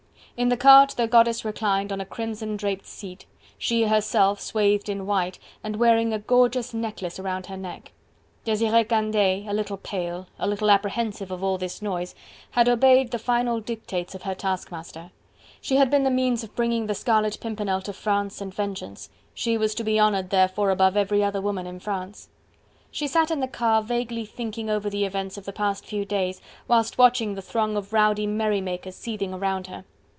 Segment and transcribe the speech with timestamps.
[0.37, 3.27] In the cart the goddess reclined on a crimson draped seat,
[3.59, 7.91] she, herself, swathed in white, and wearing a gorgeous necklace around her neck.
[8.43, 12.15] Desiree Candeille, a little pale, a little apprehensive of all this noise,
[12.51, 15.11] had obeyed the final dictates of her taskmaster.
[15.59, 19.59] She had been the means of bringing the Scarlet Pimpernel to France and vengeance, she
[19.59, 22.29] was to be honoured therefore above every other woman in France.
[22.89, 26.41] She sat in the car, vaguely thinking over the events of the past few days,
[26.67, 29.83] whilst watching the throng of rowdy merrymakers seething around her.